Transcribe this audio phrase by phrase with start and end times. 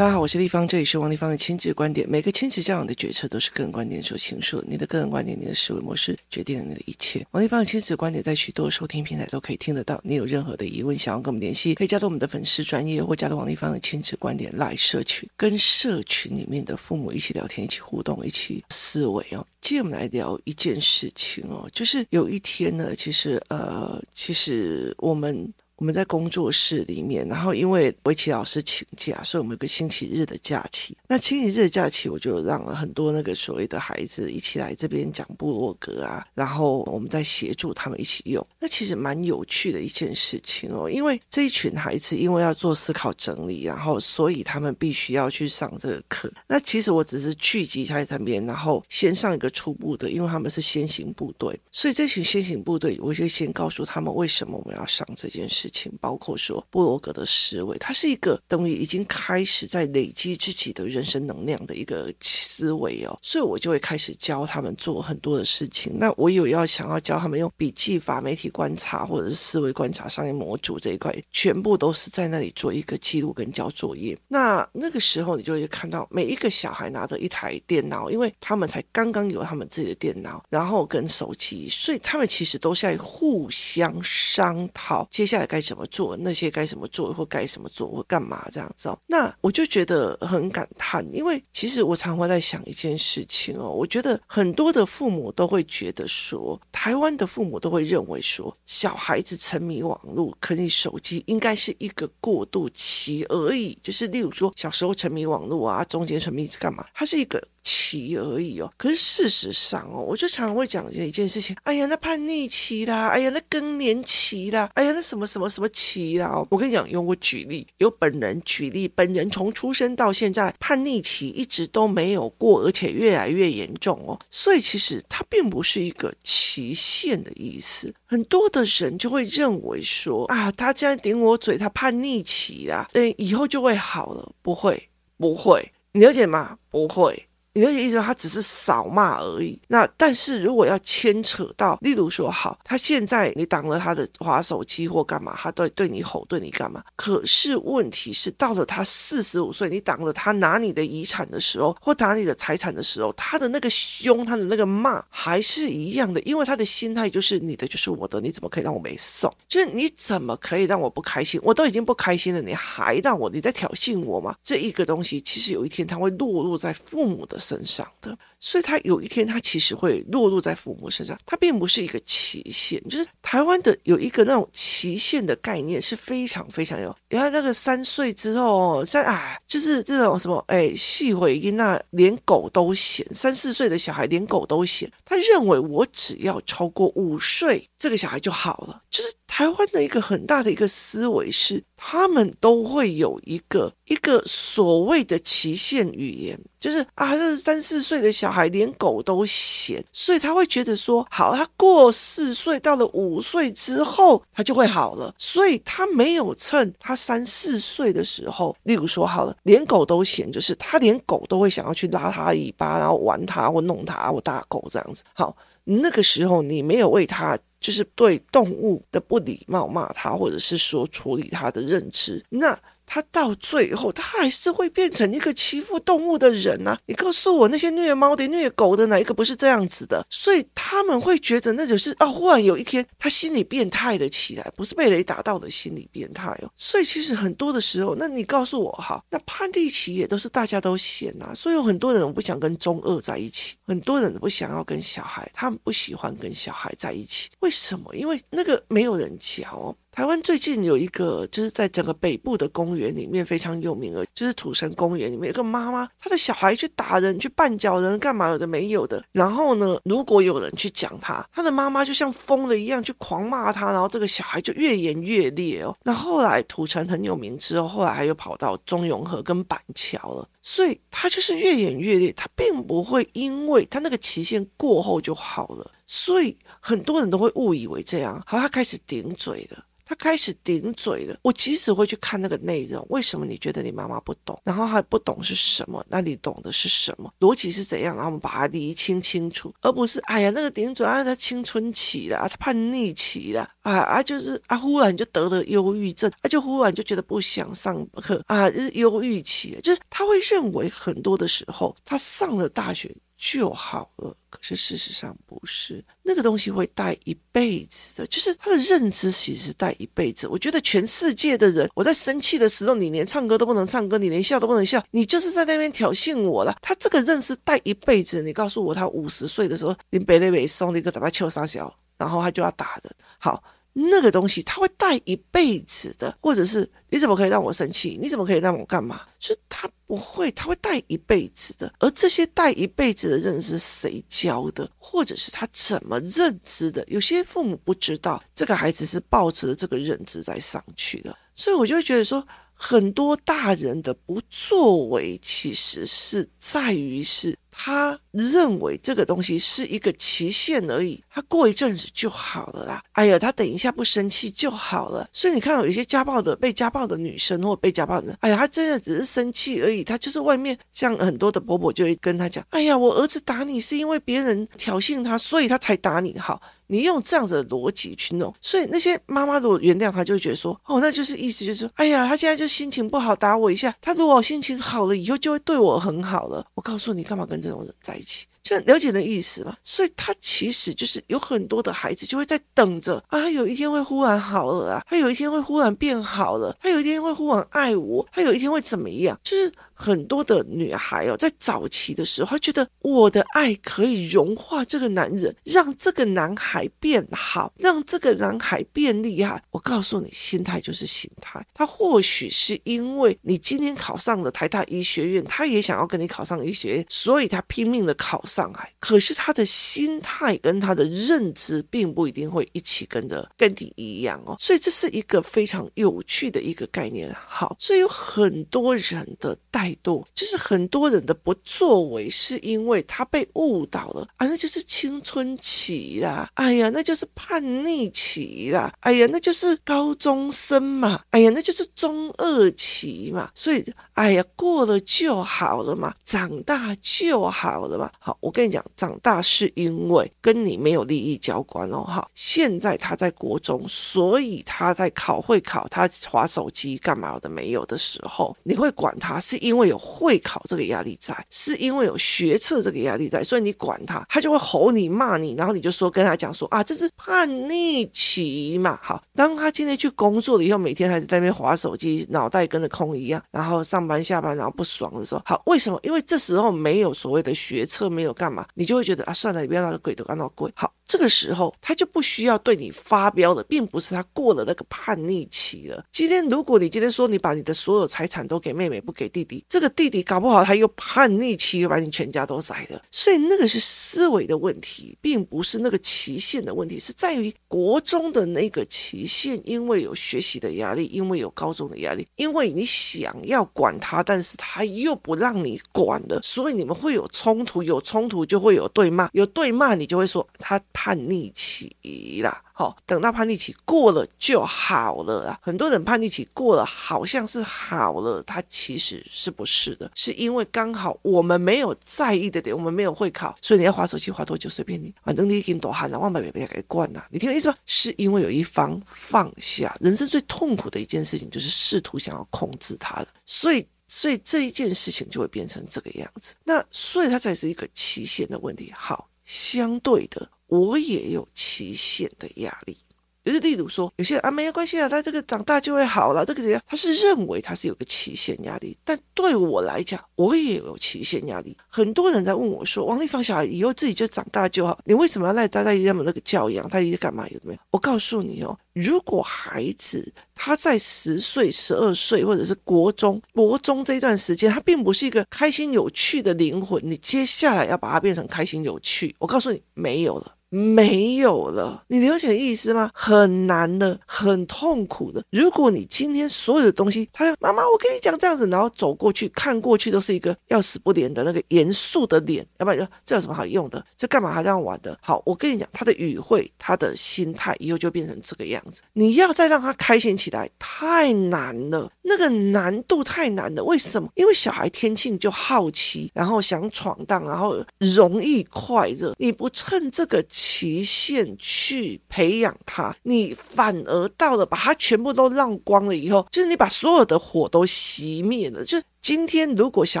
[0.00, 2.08] 大家好，我是丽芳，这里是王立芳的亲子观点。
[2.08, 7.22] 每个亲子教养的决策都是个人观点所形塑，你的个人观点、你的思维模式决定了你的一切。
[7.32, 10.00] 王立芳的亲子观点在许多收听平台都可以听得到。
[10.02, 19.46] 你有任何的疑问，想要跟我们联系，可以加入我们的粉丝专业，或加入王立芳的亲子观点来社群，跟社群里面的父母一起聊天、一起互动、一起思维哦。
[19.60, 25.52] 今天我们来聊一件事情哦，就是有一天呢，其实呃，其实我们。
[25.80, 30.94] 我们在工作室里面，然后因为围棋老师请假，所以我们有个星期日的假期。
[31.08, 38.46] 那星期日的假期，我就让了很多那个所谓的孩子一起来这边讲部落格啊，然后我们再协助他们一起用。
[38.60, 46.30] 那其实蛮有趣的一件事情哦，因为这一群孩子因为要做思考整理，然后所以他们必须要去上这个课。
[46.46, 55.69] 那其实我只是聚集在这边，然后先上一个初步的，因为他们是先行部队，所以这群先行部队，我就先告诉他们为什么我们要上这件事。
[55.70, 65.92] 情包括说布罗格的思维，它是一个等于已经开始在累积自己的人生能量的一个思维哦，所以我就会开始教他们做很多的事情。
[65.96, 74.18] 那我有要想要教他们用笔记法、媒体观察或者是思维观察商业模组这一块，全部都是在那里做一个记录跟交作业。
[74.26, 85.59] 那那个时候你就会看到每一个小孩拿着一台电脑，因为他们才刚刚有他们自己的电脑，然后跟手机，所以他们其实都是在互相商讨接下来该。
[85.60, 86.16] 怎么做？
[86.16, 88.90] 那些该怎么做，或该怎么做，或干嘛这样子？
[89.06, 93.70] 那我就觉得很感叹，因为其实我常会在想一件事情哦。
[93.70, 103.78] 我觉得很多的父母都会觉得说，台湾的父母都会认为说，小孩子沉迷网络、沉迷手机，应该是一个过渡期而已。
[103.82, 106.86] 就是例如说，小时候沉迷网络啊，中间沉迷是干嘛？
[106.94, 107.42] 它是一个。
[107.62, 136.56] 期而已哦，可是事实上哦，我就常常会讲一件事情，哎呀，那叛逆期啦，哎呀，那更年期啦，哎呀，那什么什么什么期啦，我跟你讲，用我举例，由本人举例，本人从出生到现在，叛逆期一直都没有过，而且越来越严重哦，所以其实它并不是一个期限的意思，很多的人就会认为说啊，他这样顶我嘴，他叛逆期啦，嗯，以后就会好了，不会，不会，你了解吗？
[136.70, 137.26] 不会。
[137.52, 139.60] 你的意思他只是扫骂而已。
[139.68, 146.82] 那但是如果要牵扯到，例如说，好，他现在你挡了他的滑手机或干嘛，他对对你吼，对你干嘛？
[146.96, 159.32] 可是问题是，到了他四十五岁，你挡了他拿你的遗产的时候，或拿你的财产的时候，他的那个凶，他的那个骂还是一样的，因为他的心态就是你的就是我的，你怎么可以让我没送？
[159.48, 161.40] 就是你怎么可以让我不开心？
[161.42, 164.36] 我都已经不开心了，你还让我你在挑衅我吗？
[164.44, 176.94] 这一个东西，其实有一天他会落入在父母的身上的，所以他有一天他其实会落入在父母身上，他并不是一个期限，就是台湾的有一个那种期限的概念是非常非常有。
[177.08, 189.10] 你看那个三岁之后，三啊，就是这种什么，哎，细回音那连狗都嫌，三四岁的小孩连狗都嫌，他认为我只要超过五岁，这个小孩就好了，就是。
[189.30, 217.38] 台湾的一个很大的一个思维是，他们都会有一个一个所谓的期限语言，就是啊，这三四岁的小孩连狗都嫌，所以他会觉得说，好，他过四岁到了五岁之后，他就会好了，所以他没有趁他三四岁的时候，例如说好了，连狗都嫌，就是他连狗都会想要去拉他尾巴，然后玩他或弄他或打狗这样子，好，那个时候你没有为他。
[217.60, 222.58] 就是对动物的不礼貌骂他，或者是说处理他的认知，那。
[222.92, 226.76] 他到最后，他还是会变成一个欺负动物的人啊！
[226.86, 230.04] 你告诉我，那些虐猫的、虐狗的，哪一个不是这样子的？
[230.10, 236.50] 所以他们会觉得，那就是啊，忽然有一天，他心理变态了起来，不是被雷打到的心理变态哦。
[236.56, 247.94] 所以其实很多的时候，那你告诉我哈，那叛逆期也都是大家都嫌啊，所以有很多人不想跟中二在一起，很多人不想要跟小孩，他们不喜欢跟小孩在一起，为什么？
[247.94, 249.76] 因为那个没有人教。
[250.00, 259.04] 台湾最近有一个，就是在整个北部的公园里面非常有名的，就是土城公园里面有个妈妈，她的小孩去打人、去绊脚人，干嘛有的没有的。
[259.12, 265.76] 然后呢，如果有人去讲他，他的妈妈就像疯了一样去狂骂他，然后这个小孩就越演越烈哦。
[265.84, 279.62] 那后来土城很有名之后，后来还又跑到中永和跟板桥了，所以他就是越演越烈，他并不会因为他那个期限过后就好了，所以很多人都会误以为这样，好，他开始顶嘴了。
[279.90, 281.18] 他开始顶嘴了。
[281.20, 284.40] 我即使会去看那个内容，为什么你觉得你妈妈不懂？
[284.44, 285.84] 然后还不懂是什么？
[285.88, 287.12] 那你懂的是什么？
[287.18, 287.96] 逻辑是怎样？
[287.96, 302.94] 然后我们把它理清清楚，而不是哎呀那个顶嘴啊，他青春期了，他叛逆期了啊啊，就是啊，忽然就得了忧郁症，啊，就忽然就觉得不想上课啊，就是忧郁期，就是他会认为很多的时候，他上了大学。
[303.22, 310.26] 就好了，可是事实上不是，那个东西会带一辈子的，就是他的认知其实是带一辈子。
[310.26, 316.56] 我觉得全世界的人，我在生气的时候，你连唱歌都不能唱歌，你连笑都不能笑，你就是在那边挑衅我了。
[316.62, 318.22] 他这个认识带一辈子。
[318.22, 322.90] 你告诉我，他五十岁的时候，你北雷北送了一个打把秋杀小，然后他就要打人。
[323.18, 323.44] 好。
[323.72, 327.98] 那个东西他会带一辈子的，或者是你怎么可以让我生气？
[328.00, 329.02] 你怎么可以让我干嘛？
[329.18, 331.72] 就他不会，他会带一辈子的。
[331.78, 336.84] 而这些带一辈子的认知谁教的，或者是他怎么认知的？
[336.88, 342.26] 有些父母不知道，这个孩子是抱着这个认知在上去的，所以我就会觉得说。
[342.62, 352.82] 很多大人的不作为，其实是在于是他认为这个东西是一个期限而已，他过一阵子就好了啦。
[352.92, 355.06] 哎呀，他等一下不生气就好了。
[355.12, 366.18] 所以你看，有一些家暴的、被家暴的女生或被家暴的人，哎呀，他真的只是生气而已，他就是外面像很多的婆婆就会跟他讲，哎呀，我儿子打你是因为别人挑衅他，所以他才打你。
[366.18, 366.40] 好。
[366.70, 373.74] 你用这样子的逻辑去弄，所以那些妈妈如果原谅他，就会觉得说，哦，那就是意思就是说，哎呀，他现在就心情不好，打我一下。
[373.80, 376.46] 他如果心情好了，以后就会对我很好了。
[376.54, 378.26] 我告诉你，干嘛跟这种人在一起？
[378.42, 379.56] 就了解的意思嘛。
[379.64, 389.18] 所以他其实就是有很多的孩子就会在等着啊，他有一天会忽然好了啊，他有一天会忽然变好了，他有一天会忽然爱我，他有一天会怎么样？
[389.24, 389.52] 就是。
[389.80, 399.42] 很多的女孩哦，在早期的时候，她觉得我的爱可以融化这个男人，让这个男孩变好，让这个男孩变厉害。
[399.50, 401.44] 我告诉你，心态就是心态。
[401.54, 408.70] 他或许是因为你今天考上了台大医学院，他也想要跟你考上医学院，所以他拼命的考上来。
[408.78, 414.36] 可是他的心态跟他的认知，并不一定会一起跟着跟你一样哦。
[414.38, 417.10] 所以这是一个非常有趣的一个概念。
[417.26, 419.69] 好，所以有很多人的代
[420.14, 433.64] 就是很多人的不作为，是因为他被误导了啊，那就是青春期啦，哎呀，那就是叛逆期啦，哎呀，那就是高中生嘛，哎呀，那就是中二期嘛，所以，
[433.94, 437.90] 哎呀，过了就好了嘛，长大就好了嘛。
[437.98, 441.84] 好，我跟你讲，长大是因为跟你没有利益交关哦。
[441.84, 449.59] 好，现在他在国中，所以他在考会考，他划手机干嘛的没有的时候，你会管他，是因为。
[449.60, 458.78] 会有会考这个压力在，是因为有学测这个压力在，所以你管他，他就会吼你骂你，然后你就说跟他讲说啊，这是叛逆期嘛。
[458.82, 465.78] 好，当他今天去工作了以后，每天还是在那边划手机，脑袋跟着空一样，然后上班下班，然后不爽的时候，好，为什么？
[465.82, 470.50] 因为这时候没有所谓的学测，没有干嘛，你就会觉得啊，算了，你不要让他鬼都干到鬼。
[470.54, 470.72] 好。
[470.86, 475.84] 这个时候，他就不需要对你发飙了，并不是他过了那个叛逆期了。
[475.92, 482.80] 今天，如果你今天说你把你的所有财产都给妹妹，不给弟弟，这个弟弟搞不好他又叛逆期，又把你全家都宰了。
[482.90, 500.58] 所以那个是思维的问题，并不是那个期限的问题，是在于国中的那个期限，因为有学习的压力，因为有高中的压力，因为你想要管他，但是他又不让你管了，所以你们会有冲突，有冲突就会有对骂，有对骂你就会说他。
[500.72, 501.76] 叛逆期
[502.22, 505.38] 啦，好，等到叛逆期过了就好了啊。
[505.40, 517.06] 很多人叛逆期过了，好像是好了，他其实是不是的，是因为刚好我们没有在意的点，我们没有会考，所以你要划手机划多久随便你，反正你已经多汗了，万百别别给惯了。
[517.10, 517.56] 你听我意思吧？
[517.64, 526.34] 是因为有一方放下，人生最痛苦的一件事情就是试图想要控制他的，所以所以这一件事情就会变成这个样子。
[526.44, 528.70] 那所以它才是一个期限的问题。
[528.76, 530.28] 好，相对的。
[530.50, 532.76] 我也有期限的压力，
[533.24, 536.60] 就是例如说，有些人啊，没有关系啊，他这个长大就会好了，这个怎样？
[536.66, 541.56] 他是认为他是有个期限压力，但对我来讲，我也有期限压力。
[541.68, 546.68] 很多人在问我说：“王丽芳，小孩以后自己就长大就好，你为什么要赖大家这么那个教养？
[546.68, 547.28] 他一直干嘛？
[547.28, 560.36] 有没有？”我告诉你哦，如果孩子他在十岁、十二岁或者是国中、国中这一段时间，他并不是一个开心有趣的灵魂，你接下来要把它变成开心有趣，我告诉你，没有了。
[560.50, 561.84] 没有了。
[561.88, 562.90] 你了解意思吗？
[562.92, 565.22] 很难的，很痛苦的。
[565.30, 573.84] 如果你今天所有的东西，他说妈妈，我跟你讲这样子，然后走过去看过去都是一个要死不连的那个严肃的脸，要不然这有什么好用的？
[573.96, 574.98] 这干嘛还这样玩的？
[575.00, 578.82] 好，我跟你讲，他的语汇，他的心态，以后就变成这个样子。
[578.92, 583.62] 你要再让他开心起来，太难了，那个难度太难了。
[583.62, 584.08] 为什么？
[584.16, 589.14] 因为小孩天性就好奇，然后想闯荡，然后容易快乐。
[589.18, 598.64] 你不趁这个期限去培养他，你反而到了把他全部都让光了以后，就是你把所有的火都熄灭了。
[598.64, 600.00] 就今天，如果小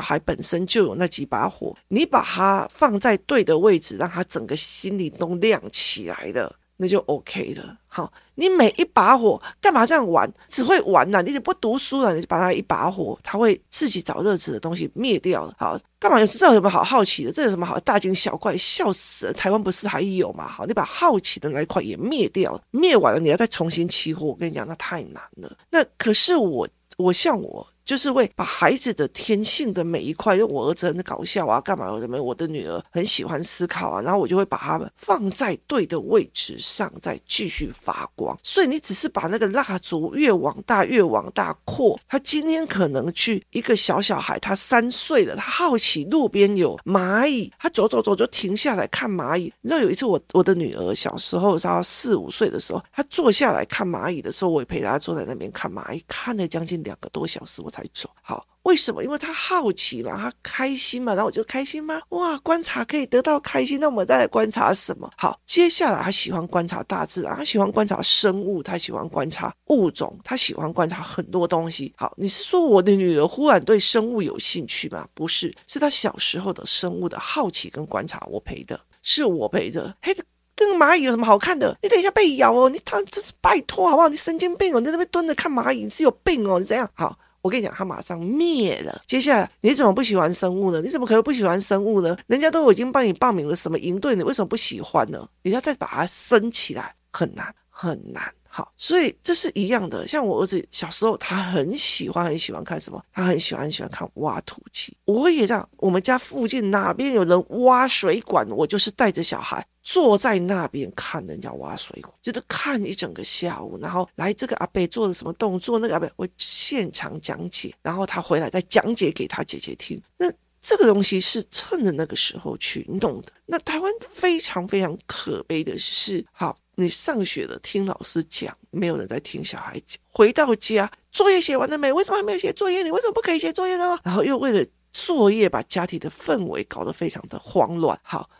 [0.00, 6.56] 孩本身就有那几把火，你把它放在对的位置，让他整个心里都亮起来了。
[6.82, 7.76] 那就 OK 了。
[7.86, 10.30] 好，你每一把火干嘛这样玩？
[10.48, 15.54] 只会玩呐、你就不读书了，你就把它一把火，它会自己找热子的东西灭掉了。
[15.58, 16.24] 好，干嘛？
[16.24, 17.32] 这有什么好好奇的？
[17.32, 18.56] 这有什么好大惊小怪？
[18.56, 19.32] 笑死了！
[19.34, 20.48] 台湾不是还有吗？
[20.48, 25.54] 好，你把好奇的那一块也灭掉了，灭完了你要再重新起火，我跟你讲，那太难了。
[25.70, 27.66] 那可是我，我像我。
[27.90, 32.22] 就是会把孩子的天性的每一块，因为我儿子很搞笑啊，干嘛什么？
[32.22, 38.38] 我的女儿很喜欢思考啊，然后我就会把他们放在对的位置上，再继续发光。
[38.44, 41.98] 所以你只是把那个蜡烛越往大越往大扩。
[42.06, 49.52] 他今天可能去一个小小孩，他三岁了，他好奇路边有蚂蚁，他走走走就停下来看蚂蚁。
[49.62, 57.90] 你知道有一次我我的女儿小时候，她四五岁的时候，她坐下来看蚂蚁的时候，我也陪她坐在那边看蚂蚁，看了将近两个多小时，我才才。
[57.92, 59.02] 走好，为什么？
[59.02, 62.00] 因为他好奇嘛，他开心嘛，然后我就开心吗？
[62.10, 65.10] 哇，观察可以得到开心，那我们再来观察什么？
[65.16, 71.92] 好，接下来他喜欢观察大自然，他喜欢观察生物，他喜欢观察物种，他喜欢观察很多东西。
[71.96, 75.08] 好，你是说我的女儿忽然对生物有兴趣吗？
[75.14, 79.92] 不是，是她小时候的生物的好奇跟观察，我陪的，是我陪着。
[80.02, 80.14] 嘿，
[80.58, 81.76] 那个蚂蚁有什么好看的？
[81.82, 84.08] 你等一下被咬哦，你他这是拜托好不好？
[84.08, 86.88] 你神经病哦，你在那边蹲着看蚂蚁，你是有病哦，你怎样？
[86.92, 87.18] 好。
[87.42, 89.02] 我跟你讲，他马上灭了。
[89.06, 90.80] 接下来，你怎么不喜欢生物呢？
[90.80, 92.16] 你怎么可能不喜欢生物呢？
[92.26, 95.26] 人家都已经帮你报名了什么营队，你为什么不喜欢呢？
[95.42, 98.22] 你要再把它升起来，很难，很难。
[98.52, 100.08] 好，所以这是一样的。
[100.08, 103.00] 像我儿子小时候，他很喜欢，很喜欢看什么？
[103.12, 104.92] 他很喜欢，很喜欢看挖土机。
[105.04, 105.66] 我也这样。
[105.76, 109.64] 我们家附近哪边有人挖水管，我就是带着小孩。
[109.92, 120.00] 坐在那边看人家挖水管，就是看一整个下午，然后来这个阿伯做了什么动作，那个阿伯会现场讲解，然后他回来再讲解给他姐姐听。
[120.16, 123.32] 那这个东西是趁着那个时候去弄的。
[123.46, 129.98] 那台湾非常非常可悲的是，好，你上学了，听老师讲，没有人在听小孩讲。
[130.12, 131.92] 回到家，作业写完了没？
[131.92, 132.84] 为什么还没有写作业？
[132.84, 133.98] 你为什么不可以写作业呢？
[134.04, 137.98] 然后又为了作业，把家庭的氛围搞得非常的慌乱。
[138.04, 138.30] 好。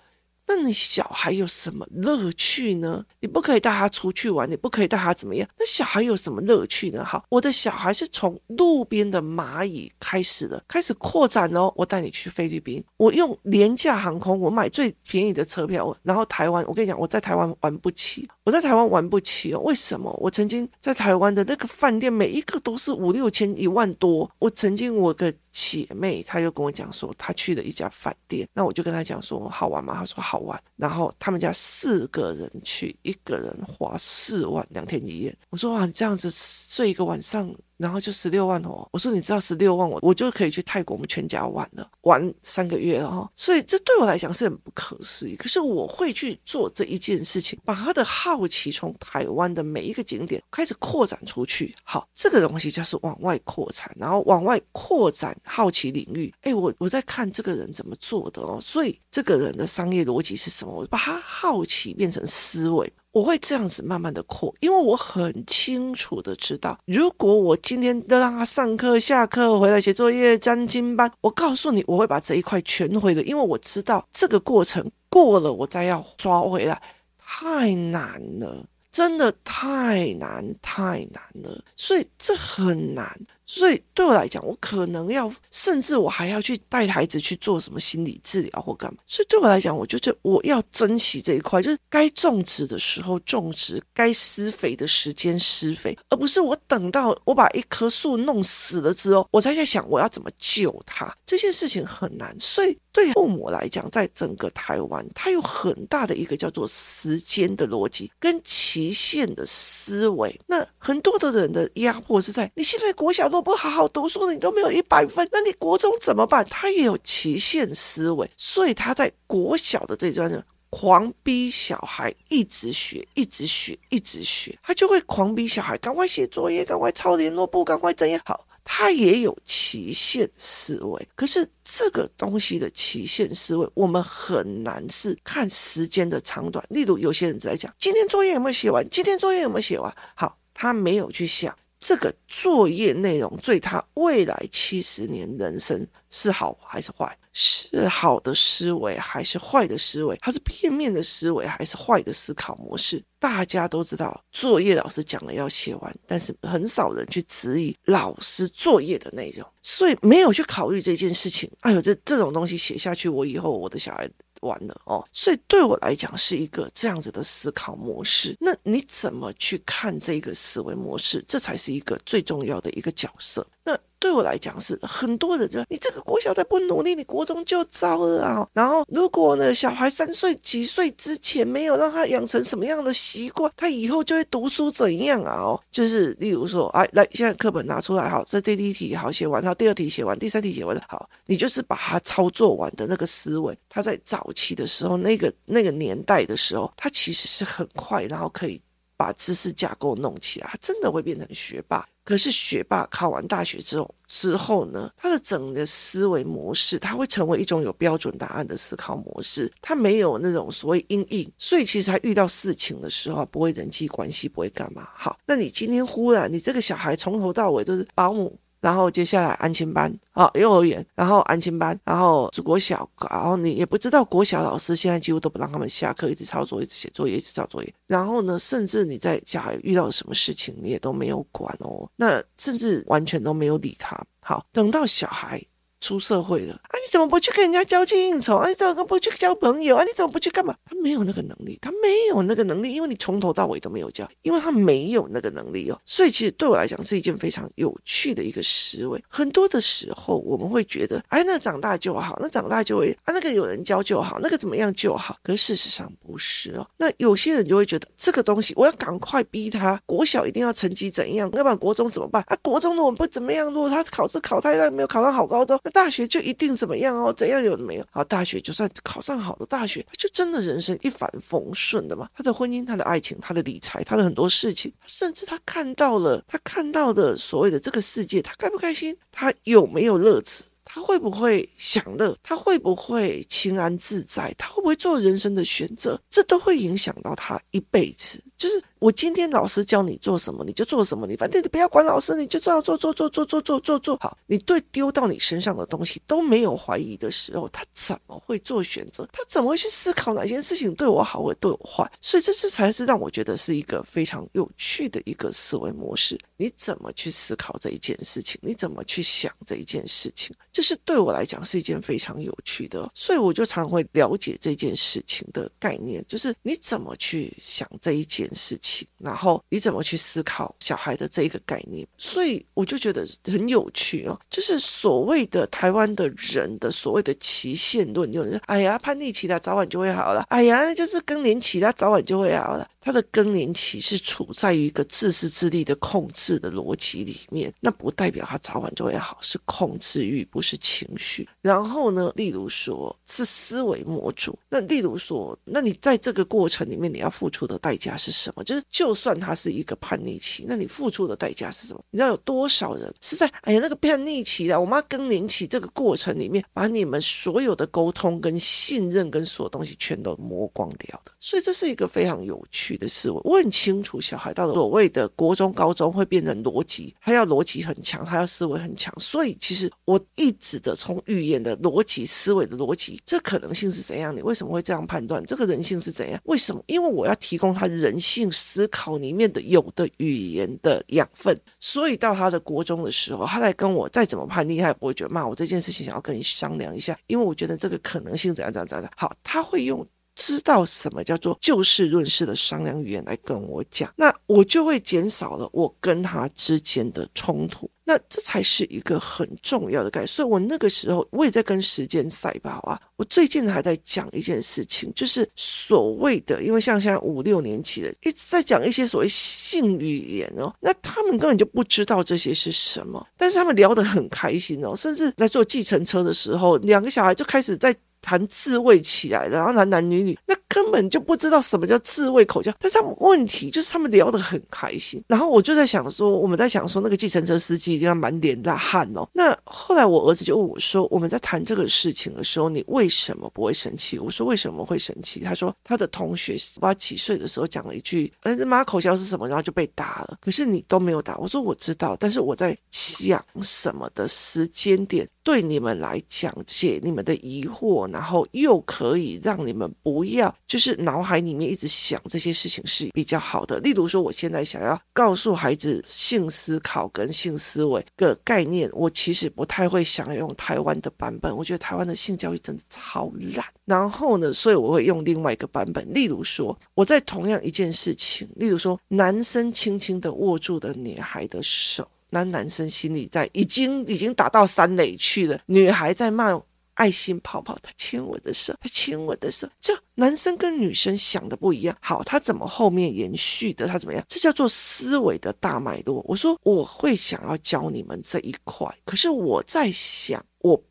[0.52, 3.04] 那你小孩有什么乐趣呢？
[3.20, 5.48] 你不可以带他出去玩，你不可以带他怎么样？
[5.56, 7.04] 那小孩有什么乐趣呢？
[7.04, 11.72] 好，我的小孩是从路边的蚂蚁开始的，开始扩展哦。
[11.76, 19.60] 我带你去菲律宾，我用廉价航空，我买最便宜的车票，然后台湾，我跟你讲，我在台湾玩不起，我在台湾玩不起哦。
[19.60, 20.12] 为什么？
[20.20, 24.28] 我曾经在台湾的那个饭店，每一个都是五六千、一万多。
[24.40, 25.32] 我曾经我个。
[25.52, 29.94] 姐妹，她就跟我讲说，她去了一家饭店，那我就跟她讲说，好玩吗？
[29.94, 30.62] 她说好玩。
[30.76, 35.36] 然后他们家四个人去，一个人花四万，两天一夜。
[35.50, 37.54] 我说哇，你这样子睡一个晚上。
[37.80, 45.34] 然后就十六万哦，我说你知道十六万我我就可以去泰国，我们全家玩了，玩三个月了哈，所以这对我来讲是很不可思议。
[45.34, 51.74] 可是我会去做这一件事情，把他的好奇从台湾的每一个景点开始扩展出去。
[51.82, 56.32] 好，这个东西就是往外扩展，然后往外扩展好奇领域。
[56.42, 60.74] 哎，我我在看这个人怎么做的哦，所以这个人的商业逻辑是什么？
[60.74, 62.92] 我把他好奇变成思维。
[63.12, 76.80] 我会这样子慢慢的扩，因为我很清楚的知道，如果我今天都让他上课、下课回来写作业、专精班，我告诉你，我会把这一块全毁了，因为我知道这个过程过了，我再要抓回来
[77.18, 83.20] 太难了，真的太难太难了，所以这很难。
[83.52, 89.00] 所以对我来讲，我可能要，甚至我还要去带孩子去做什么心理治疗或干嘛。
[89.08, 101.12] 所以对我来讲，我就觉得我要珍惜这一块，就是该种植的时候种植，该施肥的时间施肥，而不是我等到我把一棵树弄死了之后，我才在想我要怎么救它。
[101.26, 102.32] 这件事情很难。
[102.38, 110.40] 所以对父母来讲，在整个台湾，它有很大的一个叫做时间的逻辑跟期限的思维。
[110.46, 113.39] 那很多的人的压迫是在你现在国小都。
[113.40, 116.46] 不好好读书，你都没有一百分，那你国中怎么办？
[116.50, 128.46] 他也有期限思维，所以他在国小的这段呢狂逼小孩一直学，一直学，一直学，他就会狂逼小孩赶快写作业，赶快抄联络簿，赶快怎样好。
[128.62, 136.64] 他也有期限思维，可是这个东西的期限思维，我们很难是看时间的长短。
[136.68, 147.16] 例如，有些人在讲今天作业有没有写完，今天作业有没有写完，好，他没有去想这个作业内容对他未来七十年人生是好还是坏。
[147.32, 150.18] 是好的思维还是坏的思维？
[150.20, 153.00] 它是片面的思维还是坏的思考模式？
[153.20, 161.48] 大家都知道，作业老师讲了要写完，但是很少人去质疑老师作业的内容，所以没有去考虑这件事情。
[161.60, 164.10] 哎呦，这这种东西写下去，我以后我的小孩
[164.40, 165.06] 完了哦。
[165.12, 168.36] 所以对我来讲是一个这样子的思考模式。
[168.40, 171.24] 那你怎么去看这个思维模式？
[171.26, 173.46] 这才是一个最重要的一个角色。
[173.64, 173.78] 那。
[174.00, 178.48] 对我来讲是很多人就你这个国小再不努力，你国中就糟了啊。
[178.54, 185.34] 然后如果呢，小孩三岁几岁之前没有让他养成什么样的习惯，他以后就会读书怎样啊？
[185.34, 198.58] 哦，就是例如说，哎，来，现在课本拿出来，好，这第一题好写完，然后第二题写完，第三题写完，好，你就是把它操作完的那个思维，他在早期的时候，那个那个年代的时候，他其实是很快，然后可以
[198.96, 201.86] 把知识架构弄起来，他真的会变成学霸。
[202.04, 214.88] 可是学霸考完大学之后之后呢，他的整个思维模式，他会成为一种有标准答案的思考模式，他没有那种所谓阴影，所以其实他遇到事情的时候不会人际关系，不会干嘛。
[214.94, 218.38] 好，那你今天忽然你这个小孩从头到尾都是保姆。
[218.60, 227.74] 然后接下来安亲班啊，幼儿园，然后安亲班，然后是国小，然后你也不知道国小老师现在几乎都不让他们下课，一直抄作业，一直写作业，一直抄作业。
[227.86, 233.98] 然后呢，甚至你在家遇到什么事情，你也都没有管哦，那甚至完全都没有理他。
[234.22, 235.42] 好，等到小孩。
[235.80, 236.74] 出社会了啊！
[236.74, 238.46] 你怎么不去跟人家交际应酬啊？
[238.48, 239.82] 你怎么不去交朋友啊？
[239.82, 240.54] 你怎么不去干嘛？
[240.66, 245.80] 他没有那个能力，他没有那个能力，因为你从头到尾都没有教，因为他没有那个能力哦。
[245.84, 249.02] 所以其实对我来讲是一件非常有趣的一个思维。
[249.08, 255.16] 很多的时候我们会觉得，哎，那长大就好，那长大就会啊，那个有人教就好，那个怎么样就好。
[255.22, 256.66] 可事实上不是哦。
[256.76, 262.36] 那有些人就会觉得这个东西我要赶快逼他，国小一定要成绩怎样，要不然国中怎么办啊？
[262.42, 265.58] 国中如果不怎么样，如果他考试考太烂，没有考上好高中。
[265.70, 267.12] 大学就一定怎么样哦？
[267.12, 267.86] 怎样有的没有？
[267.90, 272.08] 好，大学就算考上好的大学，他就真的人生一帆风顺的嘛？
[272.14, 278.96] 他的婚姻、他的爱情、他的理财、他的很多事情，甚至他看到了，他看到的所谓的这个世界，他开不开心？
[279.10, 280.44] 他有没有乐子？
[280.64, 282.16] 他会不会享乐？
[282.22, 284.34] 他会不会清安自在？
[284.38, 286.00] 他会不会做人生的选择？
[286.08, 288.22] 这都会影响到他一辈子。
[288.38, 288.62] 就是。
[288.80, 291.06] 我今天老师教你做什么，你就做什么。
[291.06, 294.16] 你反正你不要管老师，你就这样做做做做做做做做好。
[294.26, 299.06] 你对丢到你身上的东西都没有怀疑的时候，他怎么会做选择？
[299.12, 301.86] 他怎么会去思考哪件事情对我好，或对我坏？
[302.00, 306.18] 所以这这才是让我觉得是一个非常有趣的一个思维模式。
[306.38, 308.40] 你怎么去思考这一件事情？
[308.42, 310.34] 你怎么去想这一件事情？
[310.50, 312.90] 这是对我来讲是一件非常有趣的。
[312.94, 318.69] 所以我就常会了解这件事情的概念，就是你怎么去想这一件事情。
[318.98, 321.86] 然后你怎么去思考小孩的这一个概念？
[321.98, 332.68] 所以我就觉得很有趣哦，就是所谓的台湾的人的所谓的期限论，有人说：“哎呀，叛逆期了，早晚就会好了。”哎呀，就是更年期了，早晚就会好了。
[332.80, 341.28] 他的更年期是处在于一个自私自利的控制的逻辑里面，那不代表他早晚就会好，是控制欲，不是情绪。
[341.42, 348.42] 然后呢，例如说是思维模组，那例如说，那你在这个过程里面你要付出的代价是什么？
[348.44, 351.84] 就是就算他是一个叛逆期，那你付出的代价是什么？
[351.90, 361.12] 你知道有多少人是在哎呀那个叛逆期啊，我妈更年期这个过程里面，把你们所有的沟通跟信任跟所有东西全都磨光掉的。
[361.20, 368.92] 所以这是一个非常有趣的思维，我很清楚，小孩到了所谓的国中、高中会变成逻辑，他要逻辑很强，他要思维很强。
[368.98, 374.14] 所以，其实我一直的从语言的逻辑、思维的逻辑，这可能性是怎样？
[374.14, 375.24] 你为什么会这样判断？
[375.26, 376.20] 这个人性是怎样？
[376.24, 376.62] 为什么？
[376.66, 381.38] 因为我要提供他人性思考里面的有的语言的养分。
[381.58, 388.90] 所以到他的国中的时候，他来跟我再怎么叛逆，他也不会觉得骂我这件事情，想要跟你商量一下，因为我觉得这个可能性怎样怎样怎样。
[388.96, 389.86] 好，他会用。
[390.16, 397.70] 知道什么叫做就事论事的商量语言来跟我讲，那我就会减少了我跟他之间的冲突。
[397.84, 400.06] 那这才是一个很重要的概念。
[400.06, 402.80] 所以我那个时候我也在跟时间赛跑啊。
[402.96, 417.74] 我最近还在讲一件事情，就是所谓的，因为像现在五六年级的一直在讲一些所谓性语言哦，那他们根本就不知道这些是什么，但是他们聊得很开心哦，甚至在坐计程车的时候，两个小孩就开始在。
[418.00, 422.52] 谈自慰起来了，然后男男女女，那根本就不知道什么叫自卫口交。
[422.58, 425.02] 但是他们问题就是他们聊得很开心。
[425.06, 429.08] 然后我就在想说，我们在想说那个计程车司机已经要满脸大汗哦。
[429.12, 433.98] 那后来我儿子就问我说，我们在谈这个事情的时候，你为什么不会生气？
[433.98, 435.20] 我说为什么会生气？
[435.20, 439.28] 他说他的同学不知道几岁的时候讲了一句，呃，妈口交是什么？
[439.28, 440.18] 然后就被打了。
[440.20, 441.16] 可是你都没有打。
[441.18, 445.08] 我说我知道，但是我在想什么的时间点。
[445.22, 453.58] 对你们来讲，解你们的疑惑，然后又可以让你们不要就是脑海里面一直想这些事情是比较好的。
[453.60, 463.44] 例如说，我现在想要告诉孩子性思考跟性思维的概念，我其实不太会想要用台湾的版本，我觉得台湾的性教育真的超烂。
[463.66, 465.86] 然后呢，所以我会用另外一个版本。
[465.92, 471.86] 例如说，我在同样一件事情，例如说，男生轻轻的握住的女孩的手。
[472.10, 476.40] 那男生心里在已经已经打到三垒去了，女孩在骂
[476.74, 481.76] 爱心泡泡，他牵我的手，他牵我的手，这男生跟女生想的不一样。
[481.80, 483.66] 好，他怎么后面延续的？
[483.66, 484.04] 他怎么样？
[484.08, 486.02] 这叫做思维的大脉络。
[486.06, 490.24] 我说我会想要教你们这一块，可是我在想。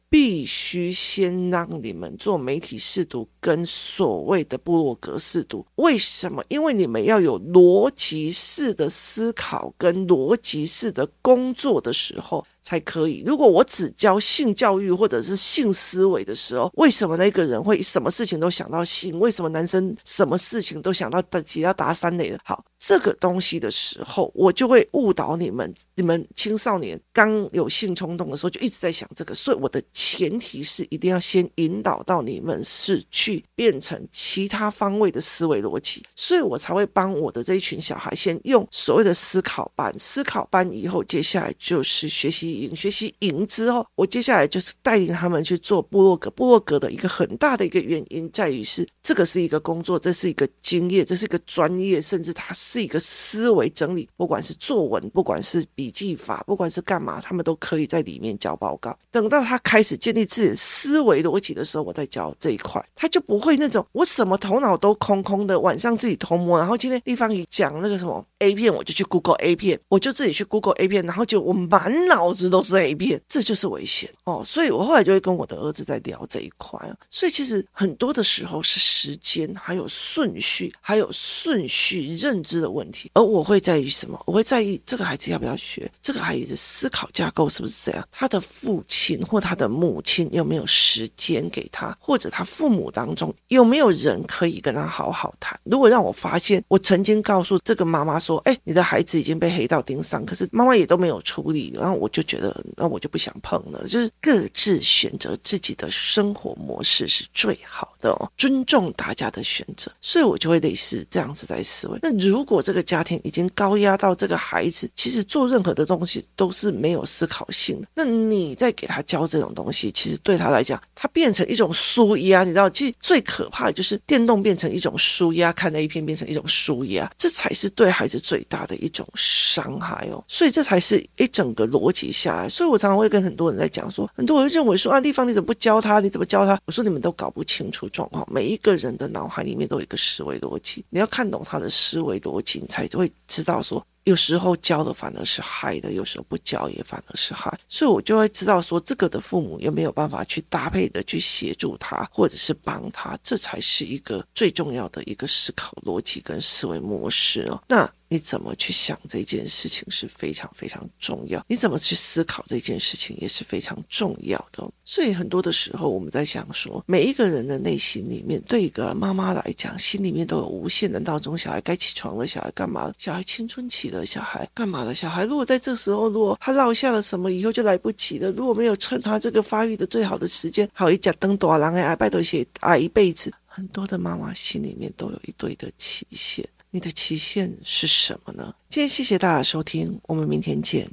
[0.09, 6.43] 必须先让你们做媒体试读跟所谓的部落格试读，为什么？
[6.47, 12.45] 因为你们要有逻辑式的思考跟逻辑式的工作的时候。
[12.61, 13.23] 才可以。
[13.25, 19.19] 如果我只教性教育或者是性思维的时候，为什么那个人会什么事情都想到性？
[19.19, 22.39] 为什么男生什么事情都想到只要打三类的？
[22.43, 25.73] 好，这个东西的时候，我就会误导你们。
[25.95, 29.33] 你们青少年刚有性冲动的时候，就一直在想这个。
[29.33, 39.93] 所以我的前提是一定要先引导到你们是去变成其他方位的思维逻辑，所以我才会帮我的这一群小孩先用所谓的思考班。
[39.99, 42.48] 思考班以后，接下来就是学习。
[42.75, 46.29] 学习营之后，我接下来就是带领他们去做部落格。
[46.31, 54.07] 部落格的一个很大的一个原因在于是，这个是一个工作，这是一个经验，这是一个专业，甚至它是一个思维整理。
[54.15, 58.97] 不管是作文，不管是笔记法，不管是干嘛，他们都可以在里面交报告。
[59.11, 66.57] 等到他开始建立自己的思维逻辑的时候，我再教这一块，他就不会那种我什么头脑都空空的，晚上自己偷摸。
[66.57, 72.38] 然后今天地方一讲那个什么 A 片，我就去 Google A 片，我就自己去 Google A 片，然后就我满脑子。
[72.47, 74.43] 都是 A 片，这就是危险哦。
[74.45, 76.95] 所以我后来就会跟我的儿子在聊这一块啊。
[77.09, 83.09] 所以其实很多的时候是时间，还有顺序，还有顺序认知的问题。
[83.15, 84.21] 而我会在意什么？
[84.27, 88.07] 我会在意这个孩子要不要学，这个孩子思考架构是不是这样？
[88.11, 95.59] 他的父亲或他的母亲有没有时间给他，或者他父母当中有没有人可以跟他好好谈？
[95.63, 102.55] 如果让我发现，我曾经告诉这个妈妈说：“哎，你的孩子已经被黑道盯上，可是妈妈也都没有处理。”然后我就觉得。
[102.77, 111.99] 那我就不想碰了，就是各自选择自己的生活模式是最好的哦，尊重大家的选择，所以我就会类似这样子在思维。
[112.01, 130.23] 那如果这个家庭已经高压到这个孩子，其实做任何的东西都是没有思考性的，那你再给他教这种东西，其实对他来讲，他变成一种纾压，你知道，其实最可怕的就是电动变成一种纾压，看那一片变成一种纾压，这才是对孩子最大的一种伤害哦。
[130.27, 132.49] 所以这才是一整个逻辑下来。
[132.49, 135.99] 所以我常常会跟很多人在讲说，很多人认为说啊，地方你怎么不教他？
[135.99, 136.59] 你怎么教他？
[136.65, 138.27] 我说你们都搞不清楚状况。
[138.29, 143.85] 每一个人的脑海里面都有一个思维逻辑，你要看懂他的思维逻辑，你才会知道说。
[144.05, 157.61] 有时候教的反而是害的，有时候不教也反而是害，所以我就会知道说，这个的父母有没有办法去搭配的去协助他，或者是帮他，这才是一个最重要的一个思考逻辑跟思维模式哦。
[157.67, 164.69] 那你怎么去想这件事情是非常非常重要，你怎么去思考这件事情也是非常重要的。
[164.83, 172.91] 所以很多的时候我们在想说，每一个人的内心里面，对一个妈妈来讲，心里面都有无限的闹钟，小孩该起床了，小孩干嘛？
[172.97, 174.03] 小孩青春期了。
[174.05, 174.95] 小孩干嘛了？
[174.95, 178.31] 小孩如果在这时候，如果他落下了什么，以后就来不及了。
[178.31, 183.31] 如果没有趁他这个发育的最好的时间，好一脚蹬多狼哎，拜托些啊一辈子。
[183.45, 188.53] 很多的妈妈心里面都有一堆的期限，你的期限是什么呢？
[188.69, 190.87] 今天谢谢大家收听，我们明天见。